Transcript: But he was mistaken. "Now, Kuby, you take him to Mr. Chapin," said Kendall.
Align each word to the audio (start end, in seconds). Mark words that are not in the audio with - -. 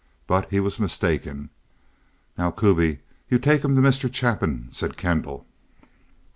But 0.25 0.49
he 0.49 0.59
was 0.59 0.79
mistaken. 0.79 1.51
"Now, 2.35 2.49
Kuby, 2.49 3.01
you 3.29 3.37
take 3.37 3.63
him 3.63 3.75
to 3.75 3.83
Mr. 3.83 4.11
Chapin," 4.11 4.67
said 4.71 4.97
Kendall. 4.97 5.45